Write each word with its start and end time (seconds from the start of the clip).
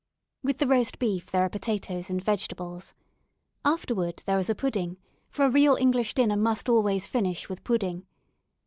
With 0.41 0.57
the 0.57 0.65
roast 0.65 0.97
beef 0.97 1.27
there 1.29 1.43
are 1.43 1.49
potatoes 1.49 2.09
and 2.09 2.19
vegetables. 2.19 2.95
Afterward 3.63 4.23
there 4.25 4.37
was 4.37 4.49
a 4.49 4.55
pudding, 4.55 4.97
for 5.29 5.45
a 5.45 5.51
real 5.51 5.75
English 5.75 6.15
dinner 6.15 6.37
must 6.37 6.67
always 6.67 7.05
finish 7.05 7.47
with 7.47 7.63
pudding. 7.63 8.07